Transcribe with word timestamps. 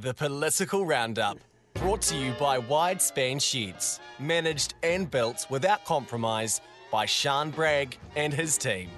The 0.00 0.14
Political 0.14 0.86
Roundup, 0.86 1.40
brought 1.74 2.00
to 2.02 2.16
you 2.16 2.32
by 2.40 2.58
Widespan 2.58 3.38
Sheds, 3.38 4.00
managed 4.18 4.72
and 4.82 5.10
built 5.10 5.46
without 5.50 5.84
compromise 5.84 6.62
by 6.90 7.04
Sean 7.04 7.50
Bragg 7.50 7.98
and 8.16 8.32
his 8.32 8.56
team. 8.56 8.88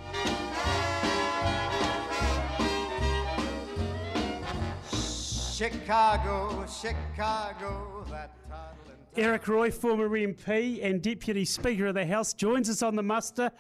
Chicago, 5.53 6.65
Chicago, 6.69 8.07
that 8.09 8.31
title 8.49 8.95
Eric 9.17 9.49
Roy, 9.49 9.73
former 9.73 10.09
MP 10.09 10.85
and 10.85 11.03
Deputy 11.03 11.45
Speaker 11.45 11.87
of 11.87 11.97
the 11.97 12.07
House, 12.07 12.33
joins 12.33 12.71
us 12.71 12.81
on 12.81 12.95
the 12.95 13.03
muster 13.03 13.51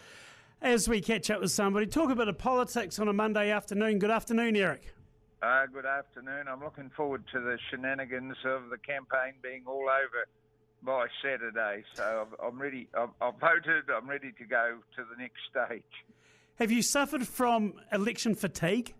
as 0.61 0.89
we 0.89 1.01
catch 1.01 1.29
up 1.29 1.41
with 1.41 1.51
somebody. 1.51 1.87
Talk 1.87 2.11
a 2.11 2.15
bit 2.15 2.29
of 2.29 2.39
politics 2.39 3.01
on 3.01 3.09
a 3.09 3.13
Monday 3.13 3.51
afternoon. 3.51 3.99
Good 3.99 4.13
afternoon, 4.13 4.55
Eric. 4.55 4.95
Uh, 5.43 5.67
good 5.73 5.87
afternoon. 5.87 6.47
I'm 6.49 6.61
looking 6.63 6.91
forward 6.97 7.25
to 7.33 7.41
the 7.41 7.59
shenanigans 7.71 8.37
of 8.45 8.71
the 8.71 8.79
campaign 8.79 9.35
being 9.43 9.65
all 9.67 9.87
over 9.91 10.27
by 10.83 11.07
Saturday. 11.23 11.85
So 11.95 12.23
I've- 12.27 12.37
I'm 12.47 12.61
ready. 12.61 12.89
I've, 12.95 13.11
I've 13.21 13.35
voted. 13.41 13.91
I'm 13.91 14.09
ready 14.09 14.31
to 14.33 14.45
go 14.45 14.79
to 14.97 15.05
the 15.05 15.17
next 15.17 15.41
stage. 15.51 15.83
Have 16.61 16.71
you 16.71 16.83
suffered 16.83 17.27
from 17.27 17.75
election 17.91 18.35
fatigue? 18.37 18.95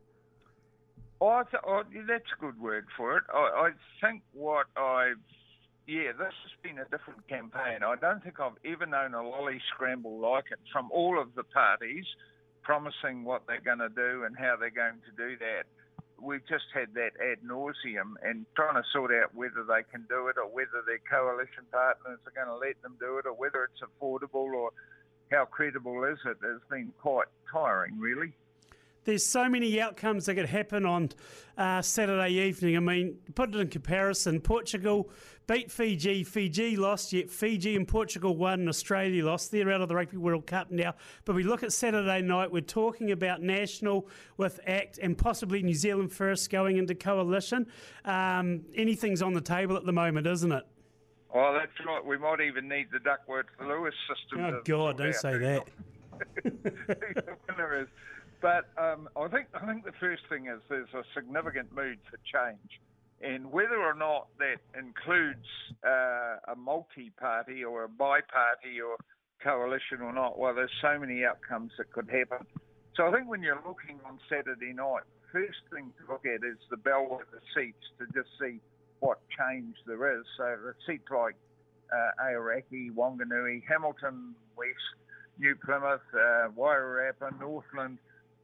Oh, 1.21 1.29
I 1.29 1.43
th- 1.45 1.63
yeah, 1.95 2.03
that's 2.09 2.33
a 2.37 2.41
good 2.41 2.59
word 2.61 2.89
for 2.97 3.17
it. 3.19 3.25
I, 3.33 3.39
I 3.39 3.71
think 4.01 4.23
what 4.33 4.67
I've, 4.77 5.23
yeah, 5.87 6.11
this 6.11 6.35
has 6.43 6.53
been 6.65 6.79
a 6.79 6.85
different 6.87 7.29
campaign. 7.29 7.85
I 7.85 7.95
don't 8.01 8.21
think 8.25 8.41
I've 8.41 8.59
ever 8.65 8.87
known 8.87 9.15
a 9.15 9.23
lolly 9.23 9.61
scramble 9.73 10.19
like 10.19 10.47
it 10.51 10.59
from 10.73 10.91
all 10.91 11.21
of 11.21 11.37
the 11.37 11.45
parties 11.45 12.05
promising 12.63 13.23
what 13.23 13.43
they're 13.47 13.61
going 13.61 13.79
to 13.79 13.89
do 13.89 14.25
and 14.25 14.37
how 14.37 14.57
they're 14.59 14.71
going 14.71 14.99
to 15.07 15.13
do 15.17 15.37
that. 15.39 15.65
We've 16.23 16.47
just 16.47 16.71
had 16.73 16.95
that 16.95 17.19
ad 17.19 17.39
nauseum 17.45 18.15
and 18.23 18.47
trying 18.55 18.75
to 18.75 18.85
sort 18.93 19.11
out 19.11 19.35
whether 19.35 19.67
they 19.67 19.83
can 19.91 20.07
do 20.09 20.29
it 20.29 20.37
or 20.39 20.47
whether 20.47 20.81
their 20.87 21.03
coalition 21.11 21.67
partners 21.73 22.21
are 22.25 22.31
going 22.31 22.47
to 22.47 22.65
let 22.65 22.81
them 22.83 22.95
do 23.01 23.19
it 23.19 23.27
or 23.27 23.35
whether 23.35 23.65
it's 23.65 23.83
affordable 23.83 24.55
or 24.55 24.71
how 25.33 25.47
credible 25.47 26.05
is 26.05 26.19
it 26.25 26.37
has 26.43 26.61
been 26.71 26.93
quite 27.01 27.27
tiring, 27.51 27.99
really. 27.99 28.33
There's 29.05 29.25
so 29.25 29.49
many 29.49 29.81
outcomes 29.81 30.27
that 30.27 30.37
could 30.37 30.47
happen 30.47 30.87
on 30.87 31.11
uh, 31.57 31.83
Saturday 31.83 32.33
evening. 32.35 32.77
I 32.77 32.81
mean, 32.81 33.19
put 33.35 33.55
it 33.55 33.61
in 33.61 33.69
comparison 33.69 34.41
Portugal 34.41 35.11
beat 35.47 35.71
Fiji, 35.71 36.25
Fiji 36.25 36.77
lost, 36.77 37.13
yet 37.13 37.31
Fiji 37.31 37.77
and 37.77 37.87
Portugal 37.87 38.37
won, 38.37 38.61
and 38.61 38.69
Australia 38.69 39.25
lost. 39.25 39.51
They're 39.51 39.71
out 39.73 39.81
of 39.81 39.89
the 39.89 39.95
Rugby 39.95 40.17
World 40.17 40.47
Cup 40.47 40.71
now. 40.71 40.95
But 41.25 41.35
we 41.35 41.43
look 41.43 41.63
at 41.63 41.73
Saturday 41.73 42.23
night, 42.23 42.51
we're 42.51 42.61
talking 42.61 43.11
about 43.11 43.43
national 43.43 44.09
with 44.37 44.61
ACT 44.67 44.99
and 44.99 45.17
possibly 45.17 45.63
New 45.63 45.75
Zealand 45.75 46.13
first 46.13 46.51
going 46.51 46.77
into 46.77 46.95
coalition. 46.95 47.67
Um, 48.05 48.63
anything's 48.75 49.23
on 49.23 49.35
the 49.35 49.41
table 49.41 49.77
at 49.77 49.85
the 49.85 49.93
moment, 49.93 50.27
isn't 50.27 50.53
it? 50.53 50.65
Oh, 51.35 51.59
that's 51.59 51.87
right. 51.87 52.05
We 52.05 52.19
might 52.19 52.41
even 52.41 52.69
need 52.69 52.89
the 52.93 52.99
Duckworth 52.99 53.47
Lewis 53.61 53.95
system. 54.09 54.45
Oh, 54.45 54.61
God, 54.65 54.99
don't 54.99 55.09
out 55.09 55.15
say 55.15 55.39
that. 55.39 55.67
the 56.45 57.37
winner 57.49 57.83
is. 57.83 57.89
But 58.43 58.67
um, 58.77 59.09
I 59.17 59.29
think 59.29 59.47
I 59.55 59.65
think 59.65 59.85
the 59.85 59.97
first 60.01 60.23
thing 60.29 60.49
is 60.49 60.61
there's 60.69 60.93
a 60.95 61.05
significant 61.15 61.73
mood 61.73 61.99
for 62.11 62.19
change, 62.27 62.81
and 63.23 63.53
whether 63.53 63.79
or 63.79 63.95
not 63.95 64.27
that 64.39 64.59
includes 64.77 65.47
uh, 65.87 66.53
a 66.53 66.57
multi-party 66.57 67.63
or 67.63 67.85
a 67.85 67.89
bi-party 67.89 68.81
or 68.81 68.97
coalition 69.43 70.01
or 70.03 70.13
not, 70.13 70.39
well, 70.39 70.55
there's 70.55 70.75
so 70.81 70.99
many 70.99 71.25
outcomes 71.25 71.71
that 71.79 71.93
could 71.93 72.11
happen. 72.11 72.45
So 72.97 73.07
I 73.07 73.13
think 73.13 73.29
when 73.29 73.43
you're 73.43 73.63
looking 73.67 73.99
on 74.05 74.19
Saturday 74.29 74.73
night, 74.73 75.03
first 75.33 75.63
thing 75.73 75.93
to 75.99 76.13
look 76.13 76.27
at 76.27 76.45
is 76.47 76.59
the 76.71 76.77
bellwether 76.77 77.43
seats 77.55 77.87
to 77.99 78.07
just 78.13 78.29
see 78.41 78.61
what 79.01 79.19
change 79.39 79.77
there 79.87 80.19
is. 80.19 80.25
So 80.37 80.57
the 80.63 80.75
seats 80.87 81.09
like 81.11 81.37
uh, 81.93 82.23
Aoraki, 82.23 82.91
Wanganui, 82.93 83.63
Hamilton 83.69 84.35
West, 84.57 84.95
New 85.39 85.55
Plymouth, 85.65 86.01
uh, 86.13 86.49
Wairarapa, 86.57 87.39
Northland, 87.41 87.99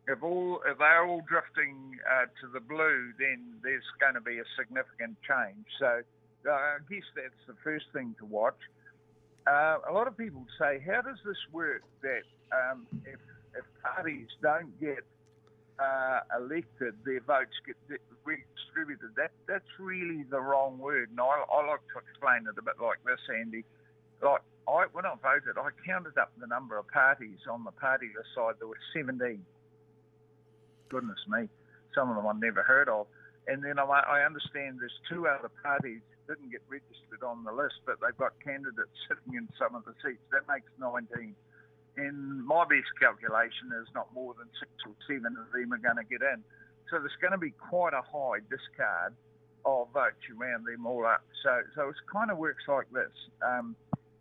if 0.08 0.22
all 0.22 0.60
if 0.66 0.78
they're 0.78 1.06
all 1.06 1.22
drifting 1.28 2.00
uh, 2.08 2.26
to 2.40 2.48
the 2.52 2.60
blue, 2.60 3.12
then 3.18 3.60
there's 3.62 3.84
going 4.00 4.14
to 4.14 4.24
be 4.24 4.38
a 4.38 4.48
significant 4.58 5.16
change. 5.22 5.68
So 5.78 6.00
uh, 6.48 6.52
I 6.52 6.78
guess 6.88 7.04
that's 7.14 7.42
the 7.46 7.54
first 7.62 7.86
thing 7.92 8.16
to 8.18 8.24
watch. 8.24 8.58
Uh, 9.46 9.78
a 9.88 9.92
lot 9.92 10.08
of 10.08 10.16
people 10.16 10.44
say, 10.58 10.82
how 10.84 11.02
does 11.02 11.18
this 11.24 11.38
work? 11.52 11.82
That 12.02 12.24
um, 12.52 12.86
if 13.04 13.20
if 13.52 13.64
parties 13.84 14.28
don't 14.42 14.72
get 14.80 15.04
uh, 15.78 16.20
elected, 16.40 16.96
their 17.04 17.20
votes 17.20 17.54
get 17.66 17.76
redistributed. 18.24 19.12
That 19.16 19.32
that's 19.46 19.68
really 19.78 20.24
the 20.30 20.40
wrong 20.40 20.78
word, 20.78 21.10
and 21.10 21.20
I, 21.20 21.44
I 21.52 21.66
like 21.68 21.84
to 21.92 22.00
explain 22.00 22.48
it 22.48 22.56
a 22.56 22.62
bit 22.62 22.80
like 22.80 23.04
this, 23.04 23.20
Andy. 23.28 23.64
Like 24.22 24.42
I, 24.66 24.84
when 24.92 25.04
I 25.04 25.14
voted, 25.20 25.60
I 25.60 25.68
counted 25.84 26.16
up 26.16 26.32
the 26.40 26.46
number 26.46 26.78
of 26.78 26.88
parties 26.88 27.44
on 27.50 27.64
the 27.64 27.72
party 27.72 28.08
list 28.16 28.32
side. 28.34 28.56
There 28.58 28.68
were 28.68 28.80
17. 28.96 29.44
Goodness 30.88 31.18
me, 31.28 31.48
some 31.94 32.10
of 32.10 32.16
them 32.16 32.26
I've 32.26 32.40
never 32.40 32.62
heard 32.62 32.88
of. 32.88 33.06
And 33.46 33.64
then 33.64 33.78
I, 33.78 33.84
I 33.84 34.26
understand 34.26 34.78
there's 34.78 34.92
two 35.08 35.26
other 35.26 35.50
parties 35.62 36.00
didn't 36.28 36.52
get 36.52 36.60
registered 36.68 37.24
on 37.24 37.42
the 37.42 37.50
list, 37.50 37.80
but 37.88 37.96
they've 38.04 38.16
got 38.20 38.36
candidates 38.44 38.92
sitting 39.08 39.40
in 39.40 39.48
some 39.56 39.74
of 39.74 39.88
the 39.88 39.96
seats. 40.04 40.22
That 40.30 40.44
makes 40.44 40.68
19. 40.76 41.32
And 41.96 42.46
my 42.46 42.62
best 42.68 42.92
calculation 43.00 43.72
is 43.80 43.88
not 43.96 44.12
more 44.14 44.36
than 44.36 44.46
six 44.60 44.70
or 44.86 44.94
seven 45.08 45.34
of 45.34 45.50
them 45.50 45.72
are 45.72 45.82
going 45.82 45.98
to 45.98 46.06
get 46.06 46.22
in. 46.22 46.44
So 46.92 47.00
there's 47.00 47.16
going 47.18 47.34
to 47.34 47.42
be 47.42 47.50
quite 47.50 47.96
a 47.96 48.04
high 48.04 48.44
discard 48.46 49.16
of 49.64 49.88
votes. 49.90 50.22
around 50.30 50.68
them 50.68 50.86
all 50.86 51.04
up. 51.04 51.24
So 51.42 51.64
so 51.74 51.88
it 51.90 51.98
kind 52.06 52.30
of 52.30 52.38
works 52.38 52.62
like 52.68 52.86
this. 52.92 53.12
Um, 53.42 53.74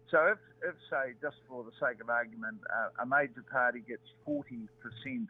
so 0.10 0.34
if, 0.34 0.40
if 0.64 0.76
say, 0.90 1.14
just 1.22 1.38
for 1.48 1.64
the 1.64 1.76
sake 1.78 2.02
of 2.02 2.10
argument, 2.10 2.58
uh, 2.72 3.04
a 3.04 3.06
major 3.06 3.44
party 3.52 3.84
gets 3.86 4.08
40% 4.26 4.66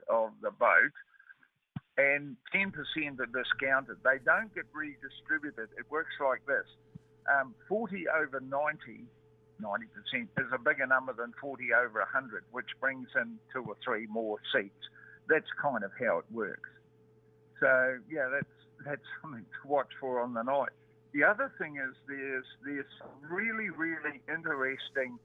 of 0.08 0.31
the 0.42 0.52
vote 0.56 0.96
and 1.97 2.38
10% 2.53 2.74
are 3.19 3.25
discounted, 3.25 3.97
they 4.03 4.22
don't 4.24 4.53
get 4.53 4.66
redistributed. 4.74 5.69
It 5.78 5.85
works 5.90 6.13
like 6.22 6.46
this. 6.46 6.66
Um, 7.28 7.56
40 7.68 8.06
over 8.08 8.40
90, 8.40 9.03
90% 9.62 10.28
is 10.38 10.52
a 10.53 10.59
bigger 10.59 10.86
number 10.86 11.13
than 11.13 11.34
40 11.41 11.74
over 11.74 12.00
100, 12.00 12.44
which 12.52 12.69
brings 12.80 13.07
in 13.16 13.38
two 13.52 13.66
or 13.68 13.75
three 13.84 14.06
more 14.07 14.38
seats. 14.53 14.86
That's 15.28 15.50
kind 15.62 15.84
of 15.84 15.91
how 16.00 16.19
it 16.19 16.25
works. 16.31 16.69
So 17.59 17.97
yeah, 18.09 18.30
that's 18.31 18.56
that's 18.86 19.02
something 19.22 19.46
to 19.62 19.68
watch 19.68 19.90
for 20.00 20.22
on 20.22 20.34
the 20.34 20.44
night. 20.44 20.72
The 21.13 21.24
other 21.24 21.52
thing 21.57 21.78
is 21.78 21.96
there's 22.07 22.46
there's 22.63 22.86
really 23.28 23.69
really 23.69 24.22
interesting 24.30 25.18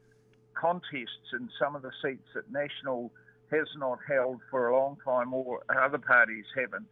contests 0.55 1.33
in 1.33 1.49
some 1.61 1.77
of 1.77 1.83
the 1.83 1.93
seats 2.03 2.29
that 2.35 2.51
National 2.51 3.13
has 3.53 3.69
not 3.77 3.99
held 4.09 4.41
for 4.51 4.69
a 4.69 4.77
long 4.77 4.97
time, 5.05 5.33
or 5.33 5.61
other 5.69 5.99
parties 5.99 6.45
haven't. 6.57 6.87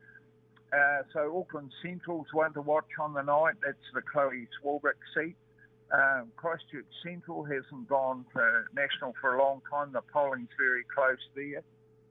Uh, 0.72 1.02
so 1.12 1.36
Auckland 1.36 1.72
Central's 1.82 2.28
one 2.32 2.52
to 2.52 2.60
watch 2.60 2.90
on 3.00 3.14
the 3.14 3.22
night. 3.22 3.54
That's 3.64 3.78
the 3.92 4.02
Chloe 4.02 4.46
Swarbrick 4.62 5.00
seat. 5.14 5.34
Um, 5.92 6.30
Christchurch 6.36 6.86
Central 7.02 7.42
hasn't 7.44 7.88
gone 7.88 8.24
to 8.34 8.64
national 8.74 9.14
for 9.20 9.34
a 9.34 9.42
long 9.42 9.60
time. 9.68 9.90
The 9.92 10.02
polling's 10.12 10.50
very 10.56 10.84
close 10.94 11.18
there. 11.34 11.62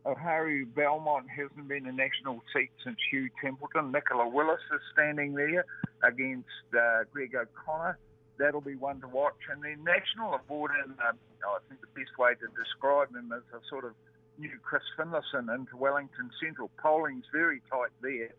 Ohariu 0.05 0.65
Belmont 0.75 1.27
hasn't 1.29 1.67
been 1.67 1.85
a 1.85 1.91
national 1.91 2.41
seat 2.53 2.71
since 2.83 2.97
Hugh 3.09 3.29
Templeton. 3.41 3.91
Nicola 3.91 4.27
Willis 4.27 4.59
is 4.73 4.81
standing 4.91 5.33
there 5.33 5.65
against 6.03 6.67
uh, 6.73 7.03
Greg 7.11 7.35
O'Connor. 7.35 7.97
That'll 8.37 8.61
be 8.61 8.75
one 8.75 8.99
to 9.01 9.07
watch. 9.07 9.39
And 9.51 9.63
then 9.63 9.83
national 9.83 10.31
have 10.31 10.47
brought 10.47 10.71
in, 10.83 10.91
um, 10.91 11.15
I 11.43 11.59
think 11.67 11.79
the 11.81 11.87
best 11.95 12.17
way 12.17 12.31
to 12.31 12.47
describe 12.55 13.11
them 13.13 13.31
is 13.35 13.43
a 13.53 13.59
sort 13.69 13.85
of 13.85 13.91
new 14.39 14.57
Chris 14.63 14.83
Finlayson 14.97 15.53
into 15.53 15.75
Wellington 15.77 16.31
Central. 16.41 16.71
Polling's 16.81 17.25
very 17.31 17.61
tight 17.69 17.91
there 18.01 18.33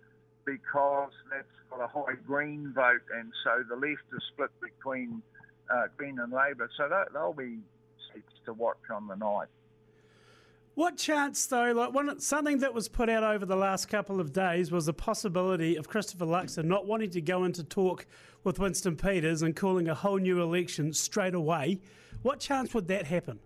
because 0.45 1.13
that's 1.31 1.47
got 1.71 1.81
a 1.81 1.87
high 1.87 2.15
Green 2.27 2.73
vote, 2.75 3.03
and 3.15 3.33
so 3.45 3.63
the 3.69 3.77
left 3.77 4.03
is 4.13 4.23
split 4.33 4.51
between 4.61 5.23
uh, 5.71 5.85
Green 5.97 6.19
and 6.19 6.33
Labour. 6.33 6.69
So 6.77 6.89
that, 6.89 7.13
they'll 7.13 7.33
be 7.33 7.59
seats 8.13 8.33
to 8.47 8.53
watch 8.53 8.79
on 8.93 9.07
the 9.07 9.17
night. 9.17 9.49
What 10.75 10.97
chance, 10.97 11.45
though, 11.47 11.73
like 11.73 11.93
one 11.93 12.21
something 12.21 12.59
that 12.61 12.73
was 12.73 12.89
put 12.89 13.11
out 13.11 13.23
over 13.23 13.45
the 13.45 13.57
last 13.57 13.87
couple 13.89 14.21
of 14.21 14.33
days 14.33 14.71
was 14.71 14.87
the 14.87 14.95
possibility 14.95 15.77
of 15.77 15.89
Christopher 15.89 16.25
Luxon 16.25 16.65
not 16.65 16.87
wanting 16.87 17.11
to 17.11 17.21
go 17.21 17.45
into 17.45 17.63
talk 17.63 18.07
with 18.45 18.59
Winston 18.59 18.97
Peters 18.97 19.43
and 19.43 19.55
calling 19.55 19.89
a 19.89 19.95
whole 19.95 20.19
new 20.19 20.41
election 20.41 20.93
straight 20.93 21.35
away. 21.35 21.81
What 22.23 22.41
chance 22.41 22.73
would 22.73 22.89
that 22.89 23.07
happen? 23.07 23.41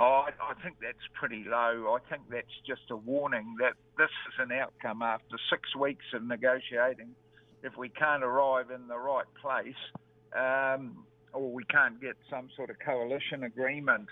Oh, 0.00 0.24
I, 0.26 0.30
I 0.50 0.54
think 0.62 0.76
that's 0.80 1.06
pretty 1.14 1.44
low. 1.48 1.96
I 1.96 2.10
think 2.10 2.24
that's 2.30 2.46
just 2.66 2.90
a 2.90 2.96
warning 2.96 3.56
that 3.60 3.74
this 3.96 4.10
is 4.28 4.34
an 4.38 4.50
outcome 4.50 5.02
after 5.02 5.36
six 5.50 5.74
weeks 5.76 6.04
of 6.14 6.24
negotiating. 6.24 7.14
If 7.62 7.76
we 7.76 7.88
can't 7.88 8.24
arrive 8.24 8.70
in 8.70 8.88
the 8.88 8.98
right 8.98 9.26
place, 9.40 9.78
um, 10.36 11.04
or 11.32 11.50
we 11.50 11.64
can't 11.64 12.00
get 12.00 12.16
some 12.28 12.48
sort 12.56 12.70
of 12.70 12.76
coalition 12.84 13.44
agreement, 13.44 14.08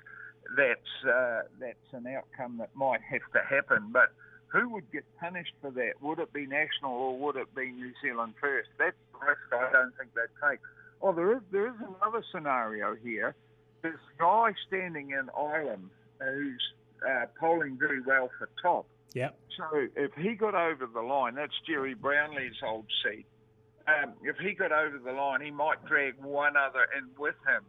that's 0.56 1.04
uh, 1.04 1.42
that's 1.60 1.92
an 1.92 2.06
outcome 2.06 2.58
that 2.58 2.70
might 2.74 3.00
have 3.10 3.26
to 3.32 3.40
happen. 3.48 3.90
But 3.92 4.10
who 4.48 4.68
would 4.70 4.90
get 4.92 5.04
punished 5.18 5.54
for 5.60 5.70
that? 5.72 5.94
Would 6.00 6.18
it 6.18 6.32
be 6.32 6.46
national 6.46 6.92
or 6.92 7.18
would 7.18 7.36
it 7.36 7.54
be 7.54 7.72
New 7.72 7.92
Zealand 8.02 8.34
first? 8.40 8.68
That's 8.78 8.96
the 9.12 9.26
risk 9.26 9.40
I 9.52 9.72
don't 9.72 9.96
think 9.96 10.10
they'd 10.14 10.48
take. 10.48 10.60
Oh, 11.00 11.12
there 11.12 11.32
is 11.32 11.42
there 11.50 11.66
is 11.68 11.74
another 11.80 12.22
scenario 12.32 12.94
here. 13.02 13.34
This 13.82 13.98
guy 14.18 14.52
standing 14.68 15.10
in 15.10 15.28
Ilam 15.36 15.88
who's 16.20 16.62
uh, 17.08 17.26
polling 17.38 17.76
very 17.78 18.00
well 18.00 18.30
for 18.38 18.48
top. 18.62 18.86
Yep. 19.14 19.36
So 19.56 19.86
if 19.96 20.12
he 20.14 20.34
got 20.34 20.54
over 20.54 20.86
the 20.86 21.00
line, 21.02 21.34
that's 21.34 21.52
Gerry 21.66 21.94
Brownlee's 21.94 22.56
old 22.66 22.86
seat. 23.04 23.26
Um, 23.88 24.12
if 24.22 24.36
he 24.36 24.52
got 24.54 24.70
over 24.72 24.98
the 24.98 25.12
line, 25.12 25.40
he 25.40 25.50
might 25.50 25.84
drag 25.84 26.14
one 26.22 26.56
other 26.56 26.86
in 26.96 27.08
with 27.18 27.34
him, 27.46 27.64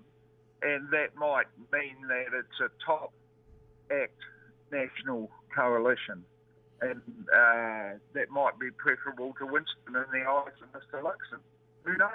and 0.62 0.88
that 0.92 1.15
might 1.18 1.48
mean 1.74 1.95
that 2.07 2.25
it's 2.38 2.59
a 2.62 2.69
top 2.86 3.12
act 3.92 4.13
national 4.71 5.31
coalition, 5.56 6.24
and 6.81 7.01
uh, 7.36 7.98
that 8.13 8.30
might 8.30 8.57
be 8.59 8.69
preferable 8.77 9.33
to 9.39 9.45
Winston 9.48 9.88
in 9.95 10.06
the 10.21 10.30
eyes 10.30 10.54
of 10.62 10.71
Mr. 10.80 11.01
Luxon. 11.01 11.39
Who 11.83 11.98
knows? 11.98 12.09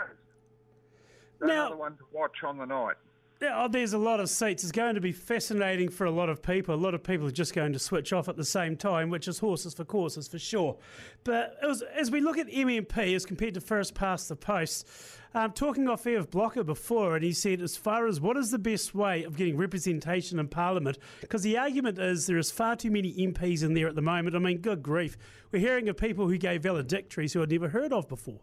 Now- 1.40 1.66
Another 1.66 1.76
one 1.76 1.96
to 1.96 2.04
watch 2.12 2.36
on 2.44 2.58
the 2.58 2.64
night. 2.66 2.96
Oh, 3.40 3.68
there's 3.68 3.92
a 3.92 3.98
lot 3.98 4.18
of 4.18 4.28
seats. 4.28 4.64
It's 4.64 4.72
going 4.72 4.96
to 4.96 5.00
be 5.00 5.12
fascinating 5.12 5.90
for 5.90 6.04
a 6.06 6.10
lot 6.10 6.28
of 6.28 6.42
people. 6.42 6.74
A 6.74 6.76
lot 6.76 6.94
of 6.94 7.04
people 7.04 7.28
are 7.28 7.32
just 7.32 7.54
going 7.54 7.72
to 7.72 7.78
switch 7.78 8.12
off 8.12 8.28
at 8.28 8.36
the 8.36 8.44
same 8.44 8.76
time, 8.76 9.10
which 9.10 9.28
is 9.28 9.38
horses 9.38 9.74
for 9.74 9.84
courses 9.84 10.26
for 10.26 10.40
sure. 10.40 10.76
But 11.22 11.56
was, 11.62 11.82
as 11.82 12.10
we 12.10 12.20
look 12.20 12.36
at 12.36 12.48
MMP 12.48 13.14
as 13.14 13.24
compared 13.24 13.54
to 13.54 13.60
first 13.60 13.94
past 13.94 14.28
the 14.28 14.34
post, 14.34 14.88
um, 15.34 15.52
talking 15.52 15.86
off 15.88 16.04
air 16.04 16.18
of 16.18 16.32
Blocker 16.32 16.64
before, 16.64 17.14
and 17.14 17.24
he 17.24 17.32
said, 17.32 17.60
as 17.60 17.76
far 17.76 18.08
as 18.08 18.20
what 18.20 18.36
is 18.36 18.50
the 18.50 18.58
best 18.58 18.92
way 18.92 19.22
of 19.22 19.36
getting 19.36 19.56
representation 19.56 20.40
in 20.40 20.48
Parliament, 20.48 20.98
because 21.20 21.42
the 21.42 21.56
argument 21.56 22.00
is 22.00 22.26
there 22.26 22.38
is 22.38 22.50
far 22.50 22.74
too 22.74 22.90
many 22.90 23.14
MPs 23.14 23.62
in 23.62 23.74
there 23.74 23.86
at 23.86 23.94
the 23.94 24.02
moment. 24.02 24.34
I 24.34 24.40
mean, 24.40 24.58
good 24.58 24.82
grief. 24.82 25.16
We're 25.52 25.60
hearing 25.60 25.88
of 25.88 25.96
people 25.96 26.26
who 26.26 26.38
gave 26.38 26.62
valedictories 26.62 27.34
who 27.34 27.42
I'd 27.42 27.52
never 27.52 27.68
heard 27.68 27.92
of 27.92 28.08
before. 28.08 28.40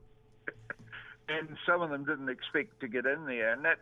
and 1.28 1.50
some 1.68 1.82
of 1.82 1.90
them 1.90 2.06
didn't 2.06 2.30
expect 2.30 2.80
to 2.80 2.88
get 2.88 3.06
in 3.06 3.26
there, 3.26 3.52
and 3.52 3.66
that's 3.66 3.82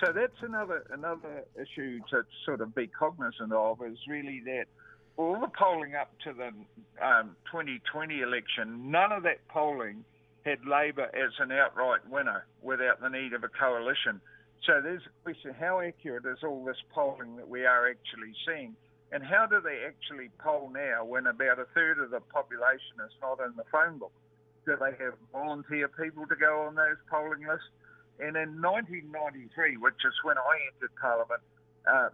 so 0.00 0.12
that's 0.12 0.40
another 0.42 0.84
another 0.90 1.44
issue 1.60 2.00
to 2.10 2.24
sort 2.44 2.60
of 2.60 2.74
be 2.74 2.86
cognizant 2.86 3.52
of 3.52 3.82
is 3.82 3.98
really 4.06 4.40
that 4.44 4.66
all 5.16 5.40
the 5.40 5.48
polling 5.48 5.94
up 5.94 6.12
to 6.22 6.32
the 6.32 6.48
um, 7.04 7.36
2020 7.50 8.20
election, 8.20 8.90
none 8.90 9.10
of 9.10 9.24
that 9.24 9.46
polling 9.48 10.04
had 10.44 10.58
Labour 10.64 11.10
as 11.12 11.32
an 11.40 11.50
outright 11.50 12.08
winner 12.08 12.46
without 12.62 13.00
the 13.00 13.08
need 13.08 13.32
of 13.32 13.42
a 13.42 13.48
coalition. 13.48 14.20
So 14.64 14.80
there's 14.80 15.02
a 15.02 15.22
question: 15.24 15.54
how 15.58 15.80
accurate 15.80 16.24
is 16.24 16.38
all 16.44 16.64
this 16.64 16.78
polling 16.94 17.36
that 17.36 17.48
we 17.48 17.66
are 17.66 17.90
actually 17.90 18.32
seeing? 18.46 18.76
And 19.10 19.24
how 19.24 19.46
do 19.46 19.60
they 19.60 19.84
actually 19.86 20.28
poll 20.38 20.70
now 20.72 21.04
when 21.04 21.26
about 21.26 21.58
a 21.58 21.64
third 21.74 21.98
of 21.98 22.10
the 22.10 22.20
population 22.20 23.00
is 23.04 23.12
not 23.22 23.40
in 23.40 23.56
the 23.56 23.64
phone 23.72 23.98
book? 23.98 24.12
Do 24.66 24.76
they 24.76 25.02
have 25.02 25.14
volunteer 25.32 25.88
people 25.88 26.26
to 26.26 26.36
go 26.36 26.62
on 26.68 26.74
those 26.74 27.00
polling 27.10 27.46
lists? 27.48 27.72
And 28.18 28.36
in 28.36 28.60
1993, 28.60 29.78
which 29.78 30.02
is 30.04 30.14
when 30.24 30.38
I 30.38 30.58
entered 30.74 30.94
Parliament, 31.00 31.42
uh, 31.86 32.10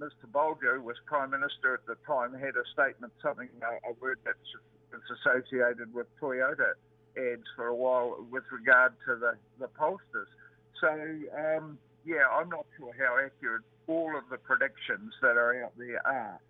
Mr. 0.00 0.26
Bolger 0.32 0.82
was 0.82 0.96
Prime 1.06 1.30
Minister 1.30 1.74
at 1.74 1.86
the 1.86 1.96
time, 2.06 2.32
had 2.32 2.56
a 2.56 2.64
statement, 2.72 3.12
something, 3.22 3.48
uh, 3.60 3.90
a 3.90 3.92
word 4.00 4.18
that's, 4.24 4.48
that's 4.90 5.08
associated 5.20 5.92
with 5.92 6.06
Toyota 6.20 6.72
ads 7.16 7.44
for 7.54 7.66
a 7.66 7.74
while 7.74 8.24
with 8.30 8.44
regard 8.50 8.94
to 9.06 9.16
the, 9.16 9.36
the 9.60 9.68
pollsters. 9.68 10.32
So, 10.80 10.88
um, 10.88 11.78
yeah, 12.04 12.26
I'm 12.32 12.48
not 12.48 12.66
sure 12.76 12.92
how 12.98 13.18
accurate 13.22 13.62
all 13.86 14.16
of 14.16 14.24
the 14.30 14.38
predictions 14.38 15.12
that 15.20 15.36
are 15.36 15.62
out 15.62 15.72
there 15.76 16.04
are. 16.06 16.40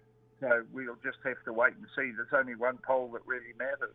So 0.41 0.65
we'll 0.73 0.99
just 1.05 1.19
have 1.25 1.43
to 1.45 1.53
wait 1.53 1.75
and 1.75 1.87
see. 1.97 2.11
There's 2.17 2.35
only 2.35 2.55
one 2.55 2.79
poll 2.87 3.11
that 3.13 3.23
really 3.27 3.55
matters. 3.59 3.95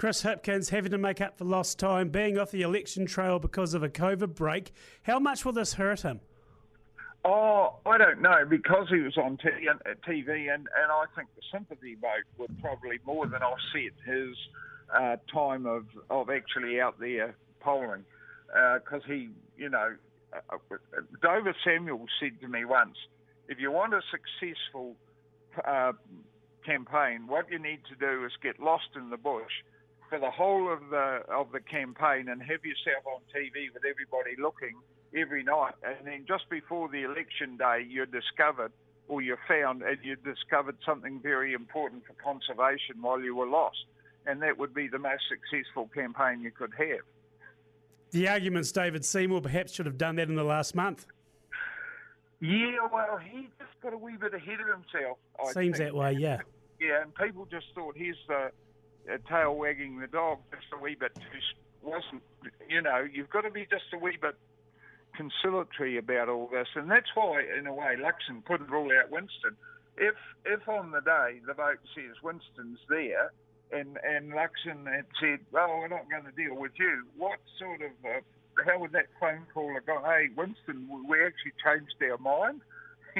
Chris 0.00 0.22
Hipkins 0.22 0.70
having 0.70 0.92
to 0.92 0.96
make 0.96 1.20
up 1.20 1.36
for 1.36 1.44
lost 1.44 1.78
time, 1.78 2.08
being 2.08 2.38
off 2.38 2.50
the 2.50 2.62
election 2.62 3.04
trail 3.04 3.38
because 3.38 3.74
of 3.74 3.82
a 3.82 3.88
COVID 3.90 4.34
break. 4.34 4.72
How 5.02 5.18
much 5.18 5.44
will 5.44 5.52
this 5.52 5.74
hurt 5.74 6.00
him? 6.00 6.20
Oh, 7.22 7.74
I 7.84 7.98
don't 7.98 8.22
know 8.22 8.46
because 8.48 8.86
he 8.88 9.00
was 9.00 9.18
on 9.18 9.36
t- 9.36 9.50
uh, 9.68 9.90
TV, 10.08 10.50
and, 10.50 10.66
and 10.72 10.90
I 10.90 11.04
think 11.14 11.28
the 11.36 11.42
sympathy 11.52 11.96
vote 12.00 12.24
would 12.38 12.58
probably 12.62 12.98
more 13.04 13.26
than 13.26 13.42
offset 13.42 13.92
his 14.06 14.34
uh, 14.90 15.16
time 15.30 15.66
of, 15.66 15.84
of 16.08 16.30
actually 16.30 16.80
out 16.80 16.98
there 16.98 17.36
polling. 17.60 18.06
Because 18.46 19.02
he, 19.06 19.28
you 19.58 19.68
know, 19.68 19.96
uh, 20.32 20.56
Dover 21.20 21.54
Samuel 21.62 22.06
said 22.18 22.40
to 22.40 22.48
me 22.48 22.64
once, 22.64 22.96
if 23.48 23.60
you 23.60 23.70
want 23.70 23.92
a 23.92 24.00
successful 24.10 24.96
uh, 25.62 25.92
campaign, 26.64 27.26
what 27.26 27.50
you 27.50 27.58
need 27.58 27.80
to 27.90 27.96
do 27.96 28.24
is 28.24 28.32
get 28.42 28.58
lost 28.60 28.88
in 28.96 29.10
the 29.10 29.18
bush 29.18 29.52
for 30.10 30.18
the 30.18 30.30
whole 30.30 30.70
of 30.70 30.80
the 30.90 31.22
of 31.32 31.52
the 31.52 31.60
campaign 31.60 32.28
and 32.28 32.42
have 32.42 32.64
yourself 32.64 33.06
on 33.06 33.22
TV 33.34 33.72
with 33.72 33.84
everybody 33.88 34.34
looking 34.38 34.74
every 35.16 35.42
night, 35.42 35.74
and 35.82 36.06
then 36.06 36.24
just 36.28 36.50
before 36.50 36.88
the 36.88 37.04
election 37.04 37.56
day, 37.56 37.86
you're 37.88 38.06
discovered 38.06 38.72
or 39.08 39.22
you're 39.22 39.38
found 39.48 39.82
and 39.82 39.98
you 40.02 40.16
discovered 40.16 40.76
something 40.84 41.20
very 41.20 41.54
important 41.54 42.02
for 42.06 42.12
conservation 42.22 43.00
while 43.00 43.20
you 43.20 43.34
were 43.34 43.46
lost, 43.46 43.78
and 44.26 44.42
that 44.42 44.58
would 44.58 44.74
be 44.74 44.88
the 44.88 44.98
most 44.98 45.22
successful 45.28 45.88
campaign 45.94 46.42
you 46.42 46.50
could 46.50 46.72
have. 46.76 47.00
The 48.10 48.28
arguments 48.28 48.72
David 48.72 49.04
Seymour 49.04 49.40
perhaps 49.40 49.72
should 49.72 49.86
have 49.86 49.98
done 49.98 50.16
that 50.16 50.28
in 50.28 50.34
the 50.34 50.44
last 50.44 50.74
month. 50.74 51.06
Yeah, 52.40 52.88
well, 52.92 53.18
he 53.18 53.48
just 53.58 53.80
got 53.82 53.92
a 53.92 53.98
wee 53.98 54.16
bit 54.18 54.34
ahead 54.34 54.60
of 54.60 54.66
himself. 54.66 55.18
I 55.38 55.52
Seems 55.52 55.78
think. 55.78 55.92
that 55.92 55.94
way, 55.94 56.12
yeah. 56.12 56.38
Yeah, 56.80 57.02
and 57.02 57.14
people 57.14 57.46
just 57.50 57.66
thought 57.74 57.94
here's 57.96 58.16
the 58.26 58.50
uh, 59.08 59.16
tail 59.28 59.54
wagging 59.54 60.00
the 60.00 60.06
dog 60.06 60.38
just 60.50 60.66
a 60.72 60.82
wee 60.82 60.96
bit 60.98 61.14
too. 61.14 61.40
Wasn't 61.82 62.22
you 62.68 62.82
know? 62.82 63.06
You've 63.10 63.30
got 63.30 63.42
to 63.42 63.50
be 63.50 63.66
just 63.70 63.92
a 63.94 63.98
wee 63.98 64.18
bit 64.20 64.36
conciliatory 65.16 65.98
about 65.98 66.28
all 66.28 66.48
this, 66.52 66.68
and 66.74 66.90
that's 66.90 67.08
why, 67.14 67.42
in 67.58 67.66
a 67.66 67.72
way, 67.72 67.96
Luxon 67.96 68.44
couldn't 68.44 68.70
rule 68.70 68.90
out 68.98 69.10
Winston. 69.10 69.56
If 69.96 70.14
if 70.44 70.68
on 70.68 70.90
the 70.90 71.00
day 71.00 71.40
the 71.46 71.54
vote 71.54 71.80
says 71.94 72.16
Winston's 72.22 72.80
there, 72.88 73.32
and 73.72 73.98
and 74.04 74.32
Luxon 74.32 74.86
had 74.86 75.06
said, 75.20 75.40
"Well, 75.52 75.68
we're 75.78 75.88
not 75.88 76.10
going 76.10 76.24
to 76.24 76.32
deal 76.32 76.56
with 76.56 76.72
you," 76.78 77.06
what 77.16 77.38
sort 77.58 77.80
of 77.82 77.92
uh, 78.04 78.20
how 78.64 78.78
would 78.78 78.92
that 78.92 79.06
phone 79.18 79.46
call 79.52 79.72
have 79.74 79.86
gone? 79.86 80.04
Hey, 80.04 80.28
Winston, 80.36 80.88
we 81.08 81.24
actually 81.24 81.52
changed 81.64 81.94
our 82.02 82.18
mind. 82.18 82.60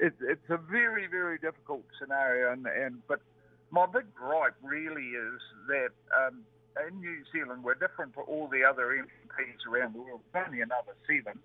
it, 0.00 0.14
it's 0.20 0.50
a 0.50 0.56
very, 0.56 1.06
very 1.06 1.38
difficult 1.38 1.84
scenario, 2.00 2.52
and, 2.52 2.66
and 2.66 3.06
but 3.08 3.20
my 3.70 3.86
big 3.86 4.14
gripe 4.14 4.54
really 4.62 5.14
is 5.14 5.40
that 5.68 5.90
um, 6.16 6.42
in 6.88 7.00
New 7.00 7.22
Zealand 7.32 7.64
we're 7.64 7.74
different 7.74 8.14
to 8.14 8.20
all 8.20 8.48
the 8.48 8.64
other 8.64 8.94
MPs 8.94 9.66
around 9.70 9.94
the 9.94 10.02
world. 10.02 10.20
It's 10.26 10.46
only 10.46 10.60
another 10.60 10.94
seven, 11.06 11.38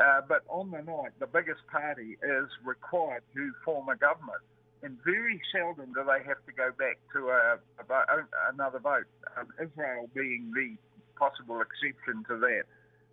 uh, 0.00 0.22
but 0.28 0.44
on 0.48 0.70
the 0.70 0.82
night 0.82 1.12
the 1.18 1.26
biggest 1.26 1.66
party 1.70 2.16
is 2.22 2.48
required 2.64 3.22
to 3.34 3.52
form 3.64 3.88
a 3.88 3.96
government, 3.96 4.42
and 4.82 4.96
very 5.04 5.40
seldom 5.52 5.92
do 5.92 6.04
they 6.04 6.24
have 6.24 6.40
to 6.46 6.52
go 6.52 6.70
back 6.78 6.98
to 7.12 7.28
a, 7.28 7.58
a 7.78 8.26
another 8.52 8.78
vote. 8.78 9.10
Um, 9.36 9.48
Israel 9.60 10.08
being 10.14 10.52
the 10.54 10.76
possible 11.18 11.60
exception 11.60 12.24
to 12.28 12.38
that. 12.38 12.64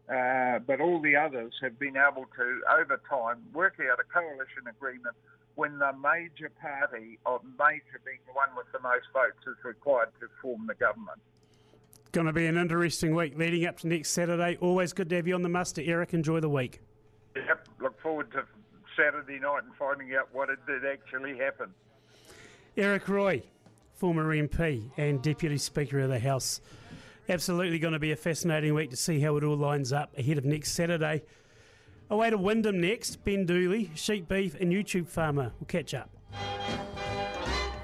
Uh, 0.07 0.59
but 0.59 0.79
all 0.79 1.01
the 1.01 1.15
others 1.15 1.53
have 1.61 1.79
been 1.79 1.97
able 1.97 2.25
to, 2.37 2.61
over 2.79 3.01
time, 3.09 3.37
work 3.53 3.77
out 3.91 3.99
a 3.99 4.03
coalition 4.03 4.67
agreement 4.69 5.15
when 5.55 5.79
the 5.79 5.91
major 5.93 6.51
party, 6.61 7.17
or 7.25 7.41
major 7.57 7.99
being 8.05 8.19
the 8.27 8.33
one 8.33 8.49
with 8.55 8.67
the 8.71 8.79
most 8.79 9.05
votes, 9.13 9.39
is 9.47 9.55
required 9.63 10.09
to 10.19 10.27
form 10.41 10.67
the 10.67 10.75
government. 10.75 11.19
Going 12.11 12.27
to 12.27 12.33
be 12.33 12.45
an 12.45 12.57
interesting 12.57 13.15
week 13.15 13.37
leading 13.37 13.65
up 13.65 13.79
to 13.79 13.87
next 13.87 14.11
Saturday. 14.11 14.57
Always 14.61 14.93
good 14.93 15.09
to 15.09 15.15
have 15.15 15.27
you 15.27 15.33
on 15.33 15.41
the 15.41 15.49
muster, 15.49 15.81
Eric. 15.83 16.13
Enjoy 16.13 16.39
the 16.39 16.49
week. 16.49 16.81
Yep, 17.35 17.67
look 17.81 17.99
forward 18.01 18.31
to 18.33 18.43
Saturday 18.95 19.39
night 19.39 19.63
and 19.63 19.73
finding 19.75 20.15
out 20.15 20.29
what 20.33 20.49
it 20.49 20.59
did 20.67 20.85
actually 20.85 21.37
happen. 21.37 21.73
Eric 22.77 23.07
Roy, 23.07 23.41
former 23.95 24.35
MP 24.35 24.91
and 24.97 25.21
Deputy 25.21 25.57
Speaker 25.57 25.99
of 25.99 26.09
the 26.09 26.19
House. 26.19 26.61
Absolutely 27.27 27.79
going 27.79 27.93
to 27.93 27.99
be 27.99 28.11
a 28.11 28.15
fascinating 28.15 28.73
week 28.75 28.91
to 28.91 28.95
see 28.95 29.19
how 29.19 29.35
it 29.37 29.43
all 29.43 29.57
lines 29.57 29.91
up 29.91 30.15
ahead 30.17 30.37
of 30.37 30.45
next 30.45 30.73
Saturday. 30.73 31.23
Away 32.09 32.29
to 32.29 32.37
Wyndham 32.37 32.79
next, 32.79 33.23
Ben 33.23 33.47
Dooley, 33.47 33.89
sheep 33.95 34.27
beef 34.27 34.55
and 34.61 34.71
YouTube 34.71 35.07
farmer. 35.07 35.51
We'll 35.59 35.67
catch 35.67 35.95
up. 35.95 36.11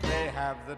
They 0.04 0.28
have 0.28 0.58
the 0.68 0.76